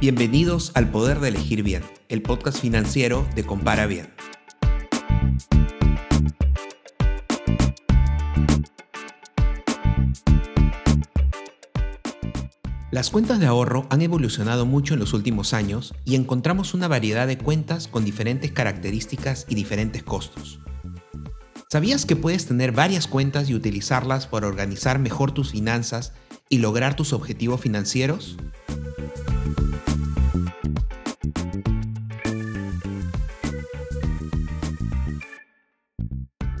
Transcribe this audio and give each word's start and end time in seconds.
Bienvenidos 0.00 0.70
al 0.76 0.92
Poder 0.92 1.18
de 1.18 1.26
Elegir 1.26 1.64
Bien, 1.64 1.82
el 2.08 2.22
podcast 2.22 2.60
financiero 2.60 3.26
de 3.34 3.42
Compara 3.42 3.88
Bien. 3.88 4.08
Las 12.92 13.10
cuentas 13.10 13.40
de 13.40 13.46
ahorro 13.46 13.88
han 13.90 14.00
evolucionado 14.00 14.66
mucho 14.66 14.94
en 14.94 15.00
los 15.00 15.14
últimos 15.14 15.52
años 15.52 15.92
y 16.04 16.14
encontramos 16.14 16.74
una 16.74 16.86
variedad 16.86 17.26
de 17.26 17.38
cuentas 17.38 17.88
con 17.88 18.04
diferentes 18.04 18.52
características 18.52 19.46
y 19.48 19.56
diferentes 19.56 20.04
costos. 20.04 20.60
¿Sabías 21.68 22.06
que 22.06 22.14
puedes 22.14 22.46
tener 22.46 22.70
varias 22.70 23.08
cuentas 23.08 23.50
y 23.50 23.56
utilizarlas 23.56 24.28
para 24.28 24.46
organizar 24.46 25.00
mejor 25.00 25.32
tus 25.32 25.50
finanzas 25.50 26.12
y 26.48 26.58
lograr 26.58 26.94
tus 26.94 27.12
objetivos 27.12 27.60
financieros? 27.60 28.36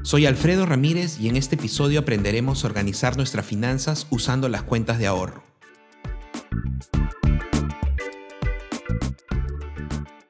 Soy 0.08 0.24
Alfredo 0.24 0.64
Ramírez 0.64 1.20
y 1.20 1.28
en 1.28 1.36
este 1.36 1.56
episodio 1.56 2.00
aprenderemos 2.00 2.64
a 2.64 2.68
organizar 2.68 3.18
nuestras 3.18 3.44
finanzas 3.44 4.06
usando 4.08 4.48
las 4.48 4.62
cuentas 4.62 4.98
de 4.98 5.06
ahorro. 5.06 5.42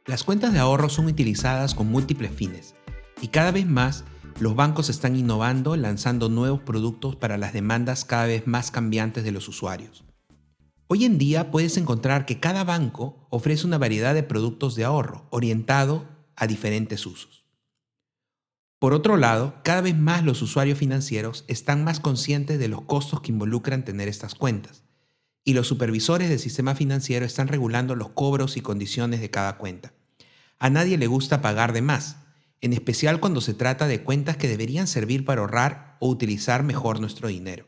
Las 0.05 0.25
cuentas 0.25 0.53
de 0.53 0.59
ahorro 0.59 0.89
son 0.89 1.07
utilizadas 1.07 1.77
con 1.77 1.87
múltiples 1.87 2.33
fines 2.33 2.75
y 3.23 3.29
cada 3.29 3.53
vez 3.53 3.69
más 3.69 4.03
los 4.41 4.57
bancos 4.57 4.91
están 4.91 5.15
innovando 5.15 5.77
lanzando 5.77 6.29
nuevos 6.29 6.63
productos 6.63 7.15
para 7.15 7.39
las 7.39 7.53
demandas 7.53 8.05
cada 8.05 8.27
vez 8.27 8.49
más 8.49 8.73
cambiantes 8.73 9.23
de 9.23 9.31
los 9.31 9.47
usuarios. 9.47 10.05
Hoy 10.89 11.05
en 11.05 11.19
día 11.19 11.53
puedes 11.53 11.77
encontrar 11.77 12.27
que 12.27 12.41
cada 12.41 12.65
banco 12.65 13.29
ofrece 13.31 13.65
una 13.65 13.79
variedad 13.79 14.15
de 14.15 14.25
productos 14.25 14.75
de 14.75 14.83
ahorro 14.83 15.29
orientado 15.31 16.05
a 16.35 16.49
diferentes 16.49 17.07
usos. 17.07 17.48
Por 18.79 18.93
otro 18.93 19.17
lado, 19.17 19.57
cada 19.65 19.81
vez 19.81 19.97
más 19.99 20.25
los 20.25 20.41
usuarios 20.41 20.79
financieros 20.79 21.45
están 21.49 21.83
más 21.83 21.99
conscientes 21.99 22.61
de 22.61 22.69
los 22.69 22.83
costos 22.83 23.21
que 23.21 23.33
involucran 23.33 23.85
tener 23.85 24.07
estas 24.07 24.37
cuentas, 24.37 24.85
y 25.43 25.55
los 25.55 25.67
supervisores 25.67 26.29
del 26.29 26.39
sistema 26.39 26.77
financiero 26.77 27.27
están 27.27 27.49
regulando 27.49 27.97
los 27.97 28.11
cobros 28.11 28.57
y 28.57 28.61
condiciones 28.61 29.21
de 29.21 29.31
cada 29.31 29.59
cuenta. 29.59 29.95
A 30.61 30.71
nadie 30.71 30.97
le 30.97 31.09
gusta 31.09 31.43
pagar 31.43 31.73
de 31.73 31.83
más, 31.83 32.19
en 32.61 32.73
especial 32.73 33.19
cuando 33.19 33.41
se 33.41 33.55
trata 33.55 33.89
de 33.89 34.05
cuentas 34.05 34.37
que 34.37 34.49
deberían 34.49 34.87
servir 34.87 35.25
para 35.25 35.41
ahorrar 35.41 35.97
o 35.99 36.09
utilizar 36.09 36.63
mejor 36.63 37.01
nuestro 37.01 37.27
dinero. 37.29 37.67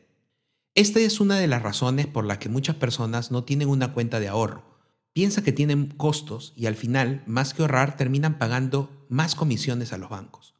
Esta 0.75 1.01
es 1.01 1.19
una 1.19 1.37
de 1.37 1.47
las 1.47 1.61
razones 1.61 2.07
por 2.07 2.23
las 2.25 2.37
que 2.37 2.47
muchas 2.47 2.77
personas 2.77 3.31
no 3.31 3.43
tienen 3.43 3.67
una 3.67 3.93
cuenta 3.93 4.21
de 4.21 4.29
ahorro. 4.29 4.79
Piensa 5.11 5.43
que 5.43 5.51
tienen 5.51 5.87
costos 5.87 6.53
y 6.55 6.67
al 6.67 6.75
final, 6.75 7.23
más 7.25 7.53
que 7.53 7.63
ahorrar, 7.63 7.97
terminan 7.97 8.37
pagando 8.37 9.05
más 9.09 9.35
comisiones 9.35 9.91
a 9.91 9.97
los 9.97 10.09
bancos. 10.09 10.55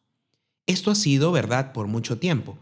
Esto 0.68 0.92
ha 0.92 0.96
sido 0.96 1.32
verdad 1.32 1.74
por 1.74 1.88
mucho 1.88 2.18
tiempo, 2.18 2.58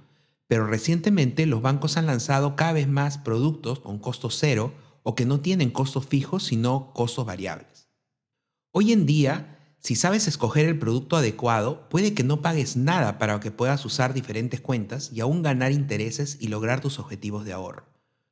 pero 0.47 0.65
recientemente 0.65 1.45
los 1.45 1.61
bancos 1.61 1.97
han 1.97 2.07
lanzado 2.07 2.55
cada 2.55 2.73
vez 2.73 2.87
más 2.87 3.17
productos 3.17 3.79
con 3.79 3.99
costo 3.99 4.29
cero 4.29 4.73
o 5.03 5.15
que 5.15 5.25
no 5.25 5.41
tienen 5.41 5.69
costos 5.69 6.07
fijos 6.07 6.43
sino 6.43 6.91
costos 6.93 7.25
variables. 7.25 7.89
Hoy 8.71 8.91
en 8.91 9.05
día, 9.05 9.59
si 9.79 9.95
sabes 9.95 10.27
escoger 10.27 10.67
el 10.67 10.79
producto 10.79 11.17
adecuado, 11.17 11.89
puede 11.89 12.13
que 12.13 12.23
no 12.23 12.41
pagues 12.41 12.77
nada 12.77 13.17
para 13.17 13.39
que 13.39 13.51
puedas 13.51 13.85
usar 13.85 14.13
diferentes 14.13 14.61
cuentas 14.61 15.11
y 15.13 15.21
aún 15.21 15.41
ganar 15.41 15.71
intereses 15.71 16.37
y 16.39 16.47
lograr 16.47 16.81
tus 16.81 16.99
objetivos 16.99 17.45
de 17.45 17.53
ahorro. 17.53 17.85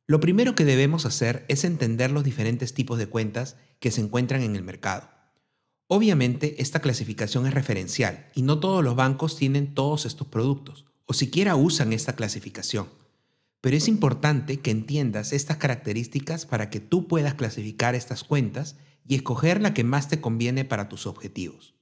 Lo 0.06 0.20
primero 0.20 0.56
que 0.56 0.66
debemos 0.66 1.06
hacer 1.06 1.46
es 1.50 1.66
entender 1.66 2.12
los 2.12 2.24
diferentes 2.24 2.74
tipos 2.74 2.98
de 2.98 3.08
cuentas 3.08 3.58
que 3.80 3.92
se 3.92 4.02
encuentran 4.02 4.42
en 4.42 4.56
el 4.56 4.64
mercado. 4.64 5.10
Obviamente, 5.88 6.62
esta 6.62 6.82
clasificación 6.82 7.48
es 7.48 7.54
referencial 7.54 8.28
y 8.36 8.42
no 8.42 8.60
todos 8.60 8.84
los 8.84 8.96
bancos 8.96 9.38
tienen 9.38 9.74
todos 9.74 10.06
estos 10.06 10.28
productos 10.28 10.86
o 11.06 11.14
siquiera 11.14 11.56
usan 11.56 11.94
esta 11.94 12.16
clasificación. 12.16 12.90
Pero 13.62 13.78
es 13.78 13.88
importante 13.88 14.60
que 14.60 14.72
entiendas 14.72 15.34
estas 15.34 15.58
características 15.58 16.46
para 16.46 16.70
que 16.70 16.80
tú 16.80 17.08
puedas 17.08 17.34
clasificar 17.34 17.96
estas 17.96 18.24
cuentas 18.24 18.76
y 19.08 19.16
escoger 19.16 19.62
la 19.62 19.74
que 19.74 19.86
más 19.86 20.10
te 20.10 20.20
conviene 20.20 20.66
para 20.66 20.90
tus 20.90 21.08
objetivos. 21.08 21.74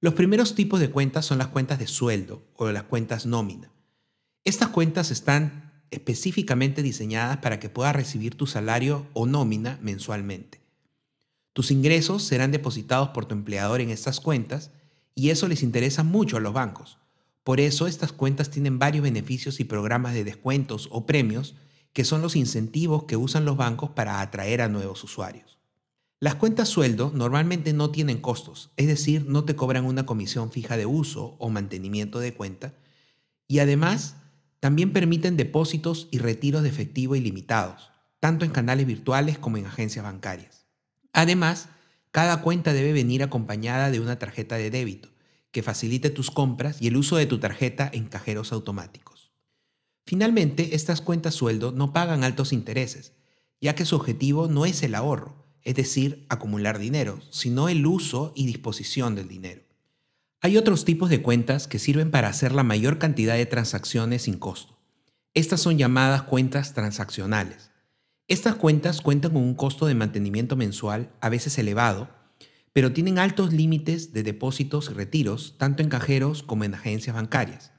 Los 0.00 0.14
primeros 0.14 0.54
tipos 0.54 0.80
de 0.80 0.90
cuentas 0.90 1.26
son 1.26 1.38
las 1.38 1.48
cuentas 1.48 1.78
de 1.78 1.88
sueldo 1.88 2.46
o 2.54 2.70
las 2.70 2.84
cuentas 2.84 3.26
nómina. 3.26 3.72
Estas 4.44 4.68
cuentas 4.68 5.10
están 5.10 5.72
específicamente 5.90 6.82
diseñadas 6.82 7.38
para 7.38 7.58
que 7.58 7.68
puedas 7.68 7.96
recibir 7.96 8.36
tu 8.36 8.46
salario 8.46 9.06
o 9.12 9.26
nómina 9.26 9.78
mensualmente. 9.82 10.63
Tus 11.54 11.70
ingresos 11.70 12.24
serán 12.24 12.50
depositados 12.50 13.10
por 13.10 13.26
tu 13.26 13.34
empleador 13.34 13.80
en 13.80 13.90
estas 13.90 14.20
cuentas 14.20 14.72
y 15.14 15.30
eso 15.30 15.46
les 15.48 15.62
interesa 15.62 16.02
mucho 16.02 16.36
a 16.36 16.40
los 16.40 16.52
bancos. 16.52 16.98
Por 17.44 17.60
eso 17.60 17.86
estas 17.86 18.12
cuentas 18.12 18.50
tienen 18.50 18.80
varios 18.80 19.04
beneficios 19.04 19.60
y 19.60 19.64
programas 19.64 20.14
de 20.14 20.24
descuentos 20.24 20.88
o 20.90 21.06
premios 21.06 21.54
que 21.92 22.04
son 22.04 22.22
los 22.22 22.34
incentivos 22.34 23.04
que 23.04 23.16
usan 23.16 23.44
los 23.44 23.56
bancos 23.56 23.90
para 23.90 24.20
atraer 24.20 24.62
a 24.62 24.68
nuevos 24.68 25.04
usuarios. 25.04 25.58
Las 26.18 26.34
cuentas 26.34 26.68
sueldo 26.68 27.12
normalmente 27.14 27.72
no 27.72 27.90
tienen 27.90 28.18
costos, 28.18 28.72
es 28.76 28.88
decir, 28.88 29.24
no 29.28 29.44
te 29.44 29.54
cobran 29.54 29.84
una 29.84 30.06
comisión 30.06 30.50
fija 30.50 30.76
de 30.76 30.86
uso 30.86 31.36
o 31.38 31.50
mantenimiento 31.50 32.18
de 32.18 32.34
cuenta, 32.34 32.74
y 33.46 33.60
además 33.60 34.16
también 34.58 34.92
permiten 34.92 35.36
depósitos 35.36 36.08
y 36.10 36.18
retiros 36.18 36.62
de 36.64 36.70
efectivo 36.70 37.14
ilimitados, 37.14 37.92
tanto 38.18 38.44
en 38.44 38.50
canales 38.50 38.86
virtuales 38.86 39.38
como 39.38 39.58
en 39.58 39.66
agencias 39.66 40.04
bancarias. 40.04 40.63
Además, 41.14 41.68
cada 42.10 42.42
cuenta 42.42 42.72
debe 42.72 42.92
venir 42.92 43.22
acompañada 43.22 43.90
de 43.90 44.00
una 44.00 44.18
tarjeta 44.18 44.56
de 44.56 44.70
débito 44.70 45.08
que 45.52 45.62
facilite 45.62 46.10
tus 46.10 46.30
compras 46.30 46.76
y 46.80 46.88
el 46.88 46.96
uso 46.96 47.16
de 47.16 47.26
tu 47.26 47.38
tarjeta 47.38 47.88
en 47.92 48.06
cajeros 48.06 48.52
automáticos. 48.52 49.30
Finalmente, 50.04 50.74
estas 50.74 51.00
cuentas 51.00 51.34
sueldo 51.34 51.72
no 51.72 51.92
pagan 51.92 52.24
altos 52.24 52.52
intereses, 52.52 53.12
ya 53.60 53.74
que 53.74 53.86
su 53.86 53.96
objetivo 53.96 54.48
no 54.48 54.66
es 54.66 54.82
el 54.82 54.94
ahorro, 54.94 55.46
es 55.62 55.76
decir, 55.76 56.26
acumular 56.28 56.78
dinero, 56.78 57.20
sino 57.30 57.68
el 57.68 57.86
uso 57.86 58.32
y 58.34 58.46
disposición 58.46 59.14
del 59.14 59.28
dinero. 59.28 59.62
Hay 60.40 60.56
otros 60.56 60.84
tipos 60.84 61.08
de 61.08 61.22
cuentas 61.22 61.68
que 61.68 61.78
sirven 61.78 62.10
para 62.10 62.28
hacer 62.28 62.52
la 62.52 62.64
mayor 62.64 62.98
cantidad 62.98 63.34
de 63.34 63.46
transacciones 63.46 64.22
sin 64.22 64.36
costo. 64.36 64.76
Estas 65.32 65.60
son 65.60 65.78
llamadas 65.78 66.24
cuentas 66.24 66.74
transaccionales. 66.74 67.70
Estas 68.26 68.54
cuentas 68.54 69.02
cuentan 69.02 69.32
con 69.34 69.42
un 69.42 69.54
costo 69.54 69.84
de 69.84 69.94
mantenimiento 69.94 70.56
mensual, 70.56 71.12
a 71.20 71.28
veces 71.28 71.58
elevado, 71.58 72.08
pero 72.72 72.90
tienen 72.94 73.18
altos 73.18 73.52
límites 73.52 74.14
de 74.14 74.22
depósitos 74.22 74.88
y 74.90 74.94
retiros, 74.94 75.56
tanto 75.58 75.82
en 75.82 75.90
cajeros 75.90 76.42
como 76.42 76.64
en 76.64 76.72
agencias 76.72 77.14
bancarias. 77.14 77.72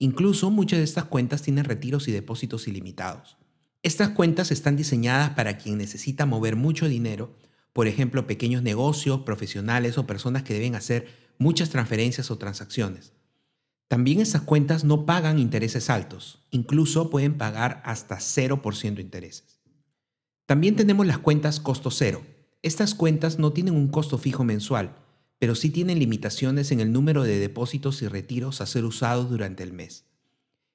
Incluso 0.00 0.50
muchas 0.50 0.80
de 0.80 0.84
estas 0.84 1.04
cuentas 1.04 1.42
tienen 1.42 1.64
retiros 1.64 2.08
y 2.08 2.12
depósitos 2.12 2.66
ilimitados. 2.66 3.36
Estas 3.84 4.08
cuentas 4.08 4.50
están 4.50 4.74
diseñadas 4.74 5.30
para 5.30 5.58
quien 5.58 5.78
necesita 5.78 6.26
mover 6.26 6.56
mucho 6.56 6.88
dinero, 6.88 7.36
por 7.72 7.86
ejemplo, 7.86 8.26
pequeños 8.26 8.64
negocios, 8.64 9.20
profesionales 9.20 9.96
o 9.96 10.08
personas 10.08 10.42
que 10.42 10.54
deben 10.54 10.74
hacer 10.74 11.06
muchas 11.38 11.70
transferencias 11.70 12.32
o 12.32 12.38
transacciones. 12.38 13.12
También 13.86 14.20
estas 14.20 14.42
cuentas 14.42 14.82
no 14.82 15.06
pagan 15.06 15.38
intereses 15.38 15.88
altos, 15.88 16.44
incluso 16.50 17.10
pueden 17.10 17.38
pagar 17.38 17.80
hasta 17.84 18.16
0% 18.16 18.98
intereses. 18.98 19.53
También 20.46 20.76
tenemos 20.76 21.06
las 21.06 21.18
cuentas 21.18 21.58
costo 21.58 21.90
cero. 21.90 22.22
Estas 22.62 22.94
cuentas 22.94 23.38
no 23.38 23.52
tienen 23.52 23.74
un 23.74 23.88
costo 23.88 24.18
fijo 24.18 24.44
mensual, 24.44 24.96
pero 25.38 25.54
sí 25.54 25.70
tienen 25.70 25.98
limitaciones 25.98 26.70
en 26.70 26.80
el 26.80 26.92
número 26.92 27.22
de 27.22 27.38
depósitos 27.38 28.02
y 28.02 28.08
retiros 28.08 28.60
a 28.60 28.66
ser 28.66 28.84
usados 28.84 29.30
durante 29.30 29.62
el 29.62 29.72
mes. 29.72 30.04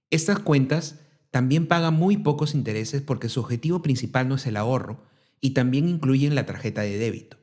Estas 0.09 0.39
cuentas 0.39 0.99
también 1.29 1.67
paga 1.67 1.91
muy 1.91 2.17
pocos 2.17 2.55
intereses 2.55 3.03
porque 3.03 3.29
su 3.29 3.39
objetivo 3.39 3.83
principal 3.83 4.27
no 4.27 4.35
es 4.35 4.47
el 4.47 4.57
ahorro 4.57 5.03
y 5.39 5.51
también 5.51 5.87
incluyen 5.87 6.33
la 6.33 6.47
tarjeta 6.47 6.81
de 6.81 6.97
débito. 6.97 7.37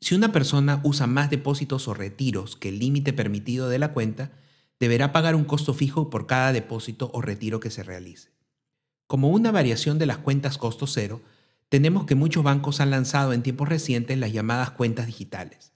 Si 0.00 0.14
una 0.14 0.30
persona 0.30 0.80
usa 0.84 1.06
más 1.08 1.30
depósitos 1.30 1.88
o 1.88 1.94
retiros 1.94 2.56
que 2.56 2.68
el 2.68 2.78
límite 2.78 3.12
permitido 3.12 3.68
de 3.68 3.80
la 3.80 3.92
cuenta, 3.92 4.32
deberá 4.78 5.12
pagar 5.12 5.34
un 5.34 5.44
costo 5.44 5.74
fijo 5.74 6.10
por 6.10 6.26
cada 6.26 6.52
depósito 6.52 7.10
o 7.14 7.20
retiro 7.20 7.58
que 7.58 7.70
se 7.70 7.82
realice. 7.82 8.30
Como 9.06 9.30
una 9.30 9.50
variación 9.50 9.98
de 9.98 10.06
las 10.06 10.18
cuentas 10.18 10.58
costo 10.58 10.86
cero, 10.86 11.22
tenemos 11.74 12.04
que 12.04 12.14
muchos 12.14 12.44
bancos 12.44 12.78
han 12.78 12.90
lanzado 12.90 13.32
en 13.32 13.42
tiempos 13.42 13.68
recientes 13.68 14.16
las 14.16 14.32
llamadas 14.32 14.70
cuentas 14.70 15.08
digitales. 15.08 15.72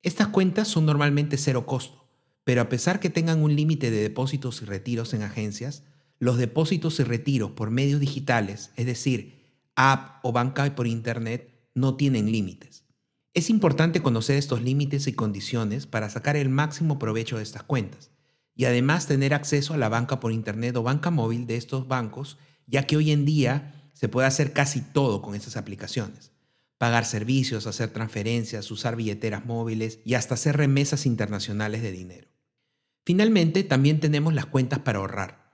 Estas 0.00 0.28
cuentas 0.28 0.68
son 0.68 0.86
normalmente 0.86 1.38
cero 1.38 1.66
costo, 1.66 2.06
pero 2.44 2.60
a 2.60 2.68
pesar 2.68 3.00
que 3.00 3.10
tengan 3.10 3.42
un 3.42 3.56
límite 3.56 3.90
de 3.90 4.00
depósitos 4.00 4.62
y 4.62 4.64
retiros 4.64 5.12
en 5.12 5.22
agencias, 5.22 5.82
los 6.20 6.38
depósitos 6.38 7.00
y 7.00 7.02
retiros 7.02 7.50
por 7.50 7.72
medios 7.72 7.98
digitales, 7.98 8.70
es 8.76 8.86
decir, 8.86 9.58
app 9.74 10.24
o 10.24 10.30
banca 10.30 10.72
por 10.76 10.86
Internet, 10.86 11.68
no 11.74 11.96
tienen 11.96 12.30
límites. 12.30 12.84
Es 13.32 13.50
importante 13.50 14.02
conocer 14.02 14.36
estos 14.36 14.62
límites 14.62 15.08
y 15.08 15.14
condiciones 15.14 15.88
para 15.88 16.10
sacar 16.10 16.36
el 16.36 16.48
máximo 16.48 17.00
provecho 17.00 17.38
de 17.38 17.42
estas 17.42 17.64
cuentas 17.64 18.12
y 18.54 18.66
además 18.66 19.08
tener 19.08 19.34
acceso 19.34 19.74
a 19.74 19.78
la 19.78 19.88
banca 19.88 20.20
por 20.20 20.30
Internet 20.30 20.76
o 20.76 20.84
banca 20.84 21.10
móvil 21.10 21.48
de 21.48 21.56
estos 21.56 21.88
bancos, 21.88 22.38
ya 22.68 22.86
que 22.86 22.96
hoy 22.96 23.10
en 23.10 23.24
día 23.24 23.80
se 23.94 24.08
puede 24.08 24.26
hacer 24.26 24.52
casi 24.52 24.82
todo 24.82 25.22
con 25.22 25.34
estas 25.34 25.56
aplicaciones. 25.56 26.32
pagar 26.76 27.06
servicios, 27.06 27.66
hacer 27.66 27.90
transferencias, 27.90 28.70
usar 28.70 28.94
billeteras 28.94 29.46
móviles 29.46 30.00
y 30.04 30.14
hasta 30.14 30.34
hacer 30.34 30.56
remesas 30.56 31.06
internacionales 31.06 31.80
de 31.80 31.92
dinero. 31.92 32.28
Finalmente, 33.06 33.62
también 33.62 34.00
tenemos 34.00 34.34
las 34.34 34.44
cuentas 34.44 34.80
para 34.80 34.98
ahorrar. 34.98 35.44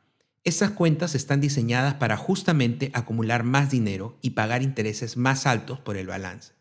Estas 0.43 0.71
cuentas 0.71 1.15
están 1.15 1.41
diseñadas 1.41 1.95
para 1.95 2.17
justamente 2.17 2.91
acumular 2.95 3.45
más 3.45 3.71
dinero 3.71 4.19
y 4.23 4.31
pagar 4.31 4.63
intereses 4.63 5.17
más 5.17 5.47
altos 5.47 5.79
por 5.79 5.97
el 5.97 6.07
balance. 6.07 6.55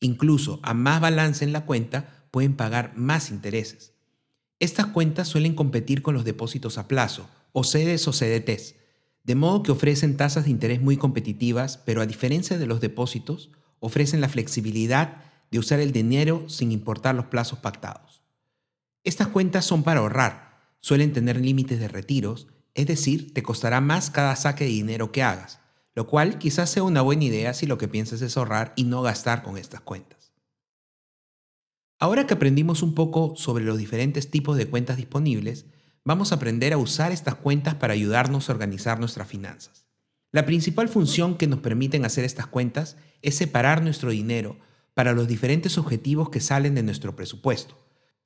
Incluso 0.00 0.58
a 0.64 0.74
más 0.74 1.00
balance 1.00 1.44
en 1.44 1.52
la 1.52 1.64
cuenta 1.64 2.26
pueden 2.32 2.56
pagar 2.56 2.92
más 2.96 3.30
intereses. 3.30 3.94
Estas 4.58 4.86
cuentas 4.86 5.28
suelen 5.28 5.54
competir 5.54 6.02
con 6.02 6.14
los 6.14 6.24
depósitos 6.24 6.76
a 6.76 6.88
plazo, 6.88 7.30
o 7.52 7.62
CEDES 7.62 8.08
o 8.08 8.12
CDTs, 8.12 8.74
de 9.24 9.34
modo 9.34 9.62
que 9.62 9.72
ofrecen 9.72 10.16
tasas 10.16 10.44
de 10.44 10.50
interés 10.50 10.80
muy 10.80 10.96
competitivas, 10.96 11.78
pero 11.78 12.00
a 12.00 12.06
diferencia 12.06 12.58
de 12.58 12.66
los 12.66 12.80
depósitos, 12.80 13.50
ofrecen 13.78 14.20
la 14.20 14.28
flexibilidad 14.28 15.22
de 15.50 15.58
usar 15.58 15.80
el 15.80 15.92
dinero 15.92 16.48
sin 16.48 16.72
importar 16.72 17.14
los 17.14 17.26
plazos 17.26 17.58
pactados. 17.58 18.22
Estas 19.04 19.28
cuentas 19.28 19.64
son 19.64 19.82
para 19.82 20.00
ahorrar, 20.00 20.76
suelen 20.80 21.12
tener 21.12 21.40
límites 21.40 21.78
de 21.78 21.88
retiros, 21.88 22.48
es 22.74 22.86
decir, 22.86 23.34
te 23.34 23.42
costará 23.42 23.80
más 23.80 24.10
cada 24.10 24.34
saque 24.36 24.64
de 24.64 24.70
dinero 24.70 25.12
que 25.12 25.22
hagas, 25.22 25.60
lo 25.94 26.06
cual 26.06 26.38
quizás 26.38 26.70
sea 26.70 26.82
una 26.84 27.02
buena 27.02 27.24
idea 27.24 27.54
si 27.54 27.66
lo 27.66 27.78
que 27.78 27.88
piensas 27.88 28.22
es 28.22 28.36
ahorrar 28.36 28.72
y 28.76 28.84
no 28.84 29.02
gastar 29.02 29.42
con 29.42 29.58
estas 29.58 29.80
cuentas. 29.80 30.32
Ahora 31.98 32.26
que 32.26 32.34
aprendimos 32.34 32.82
un 32.82 32.94
poco 32.94 33.34
sobre 33.36 33.64
los 33.64 33.78
diferentes 33.78 34.30
tipos 34.30 34.56
de 34.56 34.66
cuentas 34.66 34.96
disponibles, 34.96 35.66
vamos 36.04 36.32
a 36.32 36.36
aprender 36.36 36.72
a 36.72 36.78
usar 36.78 37.12
estas 37.12 37.34
cuentas 37.34 37.74
para 37.74 37.94
ayudarnos 37.94 38.48
a 38.48 38.52
organizar 38.52 38.98
nuestras 38.98 39.28
finanzas. 39.28 39.86
La 40.32 40.46
principal 40.46 40.88
función 40.88 41.36
que 41.36 41.46
nos 41.46 41.60
permiten 41.60 42.04
hacer 42.04 42.24
estas 42.24 42.46
cuentas 42.46 42.96
es 43.20 43.36
separar 43.36 43.82
nuestro 43.82 44.10
dinero 44.10 44.56
para 44.94 45.12
los 45.12 45.28
diferentes 45.28 45.78
objetivos 45.78 46.30
que 46.30 46.40
salen 46.40 46.74
de 46.74 46.82
nuestro 46.82 47.14
presupuesto. 47.14 47.76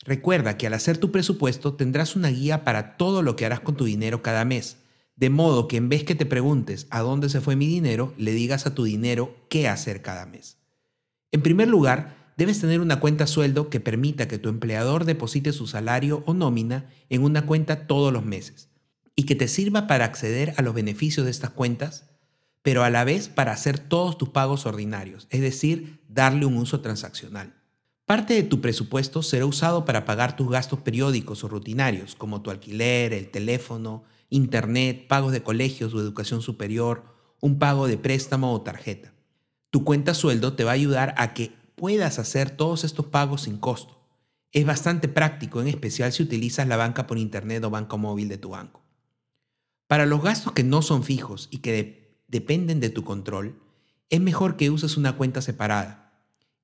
Recuerda 0.04 0.56
que 0.56 0.66
al 0.66 0.74
hacer 0.74 0.98
tu 0.98 1.10
presupuesto 1.10 1.74
tendrás 1.74 2.16
una 2.16 2.28
guía 2.28 2.64
para 2.64 2.96
todo 2.96 3.22
lo 3.22 3.34
que 3.34 3.46
harás 3.46 3.60
con 3.60 3.76
tu 3.76 3.84
dinero 3.84 4.22
cada 4.22 4.44
mes, 4.44 4.78
de 5.16 5.30
modo 5.30 5.66
que 5.66 5.78
en 5.78 5.88
vez 5.88 6.04
que 6.04 6.14
te 6.14 6.26
preguntes 6.26 6.86
a 6.90 7.00
dónde 7.00 7.28
se 7.28 7.40
fue 7.40 7.56
mi 7.56 7.66
dinero, 7.66 8.14
le 8.18 8.32
digas 8.32 8.66
a 8.66 8.74
tu 8.74 8.84
dinero 8.84 9.34
qué 9.48 9.68
hacer 9.68 10.02
cada 10.02 10.26
mes. 10.26 10.58
En 11.32 11.42
primer 11.42 11.68
lugar, 11.68 12.25
debes 12.36 12.60
tener 12.60 12.80
una 12.80 13.00
cuenta 13.00 13.26
sueldo 13.26 13.70
que 13.70 13.80
permita 13.80 14.28
que 14.28 14.38
tu 14.38 14.48
empleador 14.48 15.04
deposite 15.04 15.52
su 15.52 15.66
salario 15.66 16.22
o 16.26 16.34
nómina 16.34 16.88
en 17.08 17.22
una 17.22 17.46
cuenta 17.46 17.86
todos 17.86 18.12
los 18.12 18.24
meses 18.24 18.68
y 19.16 19.24
que 19.24 19.34
te 19.34 19.48
sirva 19.48 19.86
para 19.86 20.04
acceder 20.04 20.54
a 20.56 20.62
los 20.62 20.74
beneficios 20.74 21.24
de 21.24 21.30
estas 21.30 21.50
cuentas, 21.50 22.10
pero 22.62 22.84
a 22.84 22.90
la 22.90 23.04
vez 23.04 23.28
para 23.28 23.52
hacer 23.52 23.78
todos 23.78 24.18
tus 24.18 24.28
pagos 24.28 24.66
ordinarios, 24.66 25.26
es 25.30 25.40
decir, 25.40 26.02
darle 26.08 26.44
un 26.44 26.56
uso 26.58 26.80
transaccional. 26.80 27.54
Parte 28.04 28.34
de 28.34 28.42
tu 28.42 28.60
presupuesto 28.60 29.22
será 29.22 29.46
usado 29.46 29.84
para 29.84 30.04
pagar 30.04 30.36
tus 30.36 30.48
gastos 30.48 30.80
periódicos 30.80 31.42
o 31.42 31.48
rutinarios, 31.48 32.14
como 32.14 32.42
tu 32.42 32.50
alquiler, 32.50 33.12
el 33.12 33.30
teléfono, 33.30 34.04
internet, 34.28 35.06
pagos 35.08 35.32
de 35.32 35.42
colegios 35.42 35.94
o 35.94 36.00
educación 36.00 36.42
superior, 36.42 37.04
un 37.40 37.58
pago 37.58 37.88
de 37.88 37.98
préstamo 37.98 38.52
o 38.52 38.60
tarjeta. 38.60 39.12
Tu 39.70 39.82
cuenta 39.82 40.14
sueldo 40.14 40.52
te 40.52 40.62
va 40.62 40.70
a 40.70 40.74
ayudar 40.74 41.14
a 41.16 41.34
que 41.34 41.52
puedas 41.76 42.18
hacer 42.18 42.50
todos 42.50 42.82
estos 42.82 43.06
pagos 43.06 43.42
sin 43.42 43.58
costo. 43.58 44.02
Es 44.50 44.66
bastante 44.66 45.06
práctico, 45.06 45.60
en 45.60 45.68
especial 45.68 46.12
si 46.12 46.22
utilizas 46.22 46.66
la 46.66 46.76
banca 46.76 47.06
por 47.06 47.18
internet 47.18 47.62
o 47.64 47.70
banco 47.70 47.98
móvil 47.98 48.28
de 48.28 48.38
tu 48.38 48.50
banco. 48.50 48.82
Para 49.86 50.06
los 50.06 50.22
gastos 50.22 50.52
que 50.52 50.64
no 50.64 50.82
son 50.82 51.04
fijos 51.04 51.48
y 51.50 51.58
que 51.58 52.22
dependen 52.26 52.80
de 52.80 52.90
tu 52.90 53.04
control, 53.04 53.60
es 54.08 54.20
mejor 54.20 54.56
que 54.56 54.70
uses 54.70 54.96
una 54.96 55.16
cuenta 55.16 55.42
separada. 55.42 56.12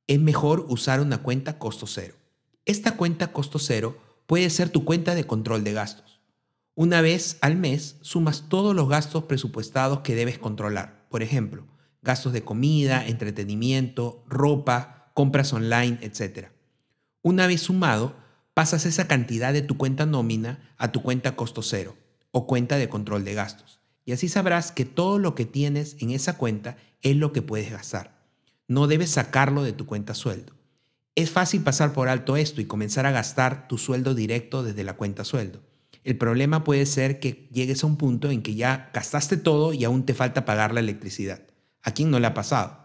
Es 0.07 0.19
mejor 0.19 0.67
usar 0.69 1.01
una 1.01 1.23
cuenta 1.23 1.59
costo 1.59 1.87
cero. 1.87 2.17
Esta 2.65 2.97
cuenta 2.97 3.33
costo 3.33 3.59
cero 3.59 3.99
puede 4.27 4.49
ser 4.51 4.71
tu 4.71 4.85
cuenta 4.85 5.15
de 5.15 5.27
control 5.27 5.63
de 5.63 5.73
gastos. 5.73 6.21
Una 6.75 7.03
vez 7.03 7.37
al 7.43 7.57
mes 7.57 7.97
sumas 8.01 8.49
todos 8.49 8.75
los 8.75 8.89
gastos 8.89 9.25
presupuestados 9.25 10.01
que 10.01 10.15
debes 10.15 10.39
controlar. 10.39 11.07
Por 11.11 11.23
ejemplo, 11.23 11.67
gastos 12.01 12.33
de 12.33 12.43
comida, 12.43 13.07
entretenimiento, 13.07 14.25
ropa, 14.27 15.02
compras 15.15 15.53
online, 15.53 15.99
etc. 16.03 16.49
Una 17.23 17.47
vez 17.47 17.63
sumado, 17.63 18.17
pasas 18.55 18.87
esa 18.87 19.09
cantidad 19.09 19.53
de 19.53 19.63
tu 19.63 19.77
cuenta 19.77 20.07
nómina 20.07 20.75
a 20.79 20.93
tu 20.93 21.03
cuenta 21.03 21.37
costo 21.37 21.63
cero 21.63 21.97
o 22.31 22.47
cuenta 22.47 22.77
de 22.77 22.89
control 22.89 23.25
de 23.25 23.35
gastos. 23.35 23.81
Y 24.05 24.13
así 24.13 24.29
sabrás 24.29 24.73
que 24.73 24.85
todo 24.85 25.19
lo 25.19 25.35
que 25.35 25.45
tienes 25.45 25.97
en 26.01 26.11
esa 26.11 26.37
cuenta 26.37 26.77
es 27.03 27.17
lo 27.17 27.33
que 27.33 27.43
puedes 27.43 27.71
gastar. 27.71 28.23
No 28.69 28.87
debes 28.87 29.11
sacarlo 29.11 29.63
de 29.63 29.73
tu 29.73 29.87
cuenta 29.87 30.15
sueldo. 30.15 30.55
Es 31.15 31.31
fácil 31.31 31.63
pasar 31.63 31.93
por 31.93 32.09
alto 32.09 32.37
esto 32.37 32.61
y 32.61 32.65
comenzar 32.65 33.07
a 33.07 33.11
gastar 33.11 33.69
tu 33.69 33.77
sueldo 33.77 34.15
directo 34.15 34.63
desde 34.63 34.83
la 34.83 34.95
cuenta 34.95 35.25
sueldo. 35.25 35.61
El 36.05 36.17
problema 36.17 36.65
puede 36.65 36.87
ser 36.87 37.21
que 37.21 37.49
llegues 37.53 37.85
a 37.85 37.87
un 37.87 37.97
punto 37.97 38.31
en 38.31 38.43
que 38.43 38.55
ya 38.55 38.91
gastaste 38.93 39.37
todo 39.37 39.73
y 39.73 39.85
aún 39.85 40.05
te 40.05 40.15
falta 40.15 40.45
pagar 40.45 40.75
la 40.75 40.81
electricidad. 40.81 41.43
¿A 41.83 41.93
quién 41.93 42.11
no 42.11 42.19
le 42.19 42.27
ha 42.27 42.35
pasado? 42.35 42.82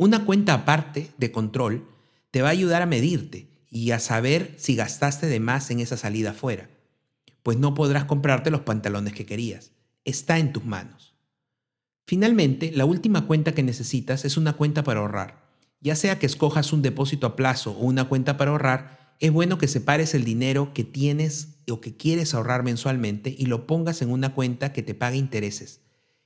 Una 0.00 0.24
cuenta 0.24 0.54
aparte 0.54 1.10
de 1.18 1.30
control 1.30 1.86
te 2.30 2.40
va 2.40 2.48
a 2.48 2.52
ayudar 2.52 2.80
a 2.80 2.86
medirte 2.86 3.50
y 3.68 3.90
a 3.90 3.98
saber 3.98 4.54
si 4.56 4.74
gastaste 4.74 5.26
de 5.26 5.40
más 5.40 5.70
en 5.70 5.78
esa 5.78 5.98
salida 5.98 6.32
fuera, 6.32 6.70
pues 7.42 7.58
no 7.58 7.74
podrás 7.74 8.06
comprarte 8.06 8.50
los 8.50 8.62
pantalones 8.62 9.12
que 9.12 9.26
querías. 9.26 9.72
Está 10.06 10.38
en 10.38 10.54
tus 10.54 10.64
manos. 10.64 11.12
Finalmente, 12.06 12.72
la 12.74 12.86
última 12.86 13.26
cuenta 13.26 13.52
que 13.52 13.62
necesitas 13.62 14.24
es 14.24 14.38
una 14.38 14.54
cuenta 14.54 14.82
para 14.84 15.00
ahorrar. 15.00 15.44
Ya 15.82 15.94
sea 15.96 16.18
que 16.18 16.24
escojas 16.24 16.72
un 16.72 16.80
depósito 16.80 17.26
a 17.26 17.36
plazo 17.36 17.72
o 17.72 17.84
una 17.84 18.08
cuenta 18.08 18.38
para 18.38 18.52
ahorrar, 18.52 19.16
es 19.20 19.30
bueno 19.30 19.58
que 19.58 19.68
separes 19.68 20.14
el 20.14 20.24
dinero 20.24 20.72
que 20.72 20.84
tienes 20.84 21.58
o 21.70 21.82
que 21.82 21.98
quieres 21.98 22.32
ahorrar 22.32 22.62
mensualmente 22.62 23.34
y 23.36 23.44
lo 23.44 23.66
pongas 23.66 24.00
en 24.00 24.10
una 24.10 24.32
cuenta 24.32 24.72
que 24.72 24.82
te 24.82 24.94
pague 24.94 25.18
intereses 25.18 25.82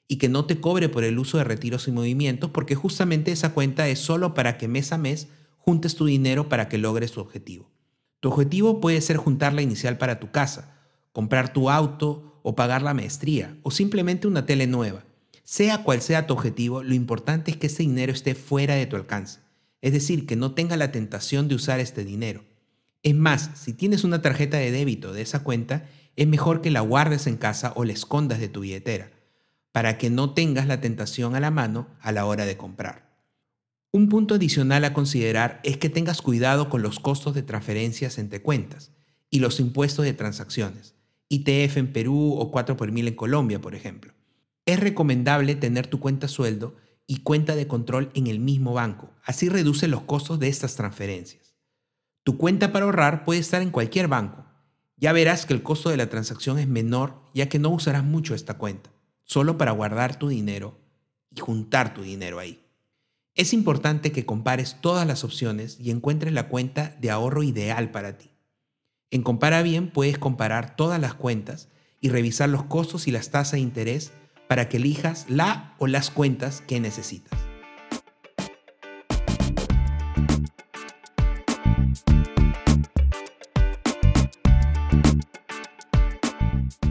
y 0.07 0.17
que 0.17 0.29
no 0.29 0.45
te 0.45 0.61
cobre 0.61 0.89
por 0.89 1.05
el 1.05 1.19
uso 1.19 1.39
de 1.39 1.45
retiros 1.45 1.89
y 1.89 1.93
movimientos, 1.93 2.51
porque 2.51 2.75
justamente 2.75 3.33
esa 3.33 3.55
cuenta 3.55 3.89
es 3.89 3.99
solo 3.99 4.35
para 4.35 4.59
que 4.59 4.69
mes 4.69 4.93
a 4.93 4.99
mes 4.99 5.29
juntes 5.57 5.95
tu 5.95 6.05
dinero 6.07 6.49
para 6.49 6.69
que 6.69 6.79
logres 6.79 7.13
tu 7.13 7.21
objetivo. 7.21 7.71
Tu 8.21 8.29
objetivo 8.29 8.81
puede 8.81 9.01
ser 9.01 9.17
juntar 9.17 9.55
la 9.55 9.63
inicial 9.63 9.97
para 9.99 10.21
tu 10.21 10.31
casa, 10.31 10.79
comprar 11.13 11.53
tu 11.53 11.71
auto 11.71 12.41
o 12.43 12.55
pagar 12.55 12.83
la 12.83 12.95
maestría 12.95 13.57
o 13.63 13.71
simplemente 13.71 14.27
una 14.27 14.45
tele 14.45 14.67
nueva. 14.67 15.05
Sea 15.43 15.83
cual 15.83 16.01
sea 16.03 16.27
tu 16.27 16.35
objetivo, 16.35 16.83
lo 16.83 16.95
importante 16.95 17.51
es 17.51 17.57
que 17.57 17.67
ese 17.67 17.83
dinero 17.83 18.13
esté 18.13 18.35
fuera 18.35 18.75
de 18.75 18.87
tu 18.87 18.97
alcance, 18.97 19.41
es 19.83 19.93
decir, 19.93 20.27
que 20.27 20.37
no 20.37 20.53
tenga 20.53 20.77
la 20.77 20.91
tentación 20.91 21.49
de 21.49 21.55
usar 21.55 21.81
este 21.81 22.05
dinero. 22.05 22.45
Es 23.03 23.15
más, 23.15 23.51
si 23.55 23.75
tienes 23.75 24.05
una 24.05 24.23
tarjeta 24.23 24.57
de 24.57 24.71
débito 24.71 25.13
de 25.13 25.21
esa 25.23 25.43
cuenta, 25.43 25.87
es 26.17 26.27
mejor 26.27 26.63
que 26.63 26.71
la 26.71 26.81
guardes 26.81 27.27
en 27.27 27.37
casa 27.37 27.73
o 27.77 27.85
la 27.85 27.93
escondas 27.93 28.39
de 28.39 28.49
tu 28.49 28.61
billetera 28.61 29.14
para 29.75 29.99
que 29.99 30.09
no 30.09 30.35
tengas 30.35 30.69
la 30.69 30.81
tentación 30.81 31.35
a 31.35 31.41
la 31.41 31.51
mano 31.51 31.89
a 32.01 32.13
la 32.13 32.27
hora 32.27 32.47
de 32.47 32.57
comprar. 32.57 33.19
Un 33.91 34.09
punto 34.09 34.37
adicional 34.37 34.85
a 34.85 34.93
considerar 34.93 35.59
es 35.65 35.79
que 35.79 35.89
tengas 35.89 36.23
cuidado 36.23 36.71
con 36.71 36.81
los 36.81 37.01
costos 37.01 37.35
de 37.35 37.43
transferencias 37.43 38.19
entre 38.19 38.41
cuentas 38.41 38.93
y 39.31 39.41
los 39.41 39.59
impuestos 39.59 40.05
de 40.05 40.13
transacciones, 40.13 40.95
ITF 41.29 41.77
en 41.77 41.93
Perú 41.93 42.37
o 42.39 42.53
4 42.53 42.77
por 42.77 42.93
mil 42.93 43.09
en 43.09 43.17
Colombia, 43.17 43.61
por 43.61 43.75
ejemplo. 43.75 44.15
Es 44.65 44.79
recomendable 44.79 45.57
tener 45.57 45.89
tu 45.89 45.99
cuenta 45.99 46.29
sueldo 46.29 46.77
y 47.09 47.23
cuenta 47.23 47.57
de 47.57 47.67
control 47.67 48.13
en 48.15 48.29
el 48.29 48.39
mismo 48.39 48.75
banco, 48.75 49.11
así 49.25 49.49
reduce 49.49 49.89
los 49.89 50.03
costos 50.03 50.39
de 50.39 50.47
estas 50.47 50.77
transferencias. 50.77 51.57
Tu 52.23 52.39
cuenta 52.39 52.71
para 52.71 52.85
ahorrar 52.85 53.25
puede 53.25 53.41
estar 53.41 53.61
en 53.61 53.71
cualquier 53.71 54.07
banco. 54.07 54.47
Ya 54.99 55.13
verás 55.13 55.47
que 55.47 55.53
el 55.53 55.65
costo 55.65 55.91
de 55.91 55.97
la 55.97 56.09
transacción 56.09 56.61
es 56.61 56.69
menor 56.69 57.25
ya 57.35 57.49
que 57.49 57.59
no 57.59 57.71
usarás 57.71 58.05
mucho 58.05 58.37
esta 58.37 58.55
cuenta 58.55 58.94
solo 59.25 59.59
para 59.59 59.73
guardar 59.73 60.19
tu 60.19 60.29
dinero 60.29 60.79
y 61.35 61.41
juntar 61.41 61.95
tu 61.95 62.03
dinero 62.03 62.39
ahí. 62.39 62.61
Es 63.35 63.53
importante 63.53 64.13
que 64.13 64.25
compares 64.25 64.77
todas 64.81 65.07
las 65.07 65.25
opciones 65.25 65.79
y 65.81 65.91
encuentres 65.91 66.33
la 66.33 66.49
cuenta 66.49 66.97
de 67.01 67.11
ahorro 67.11 67.43
ideal 67.43 67.91
para 67.91 68.17
ti. 68.17 68.31
En 69.11 69.23
Compara 69.23 69.63
Bien 69.63 69.91
puedes 69.91 70.19
comparar 70.19 70.77
todas 70.77 71.01
las 71.01 71.15
cuentas 71.15 71.69
y 72.01 72.11
revisar 72.11 72.49
los 72.49 72.65
costos 72.65 73.09
y 73.09 73.11
las 73.11 73.31
tasas 73.31 73.53
de 73.53 73.61
interés 73.61 74.13
para 74.49 74.69
que 74.69 74.77
elijas 74.77 75.27
la 75.29 75.75
o 75.79 75.87
las 75.87 76.11
cuentas 76.11 76.61
que 76.61 76.79
necesitas. 76.79 77.54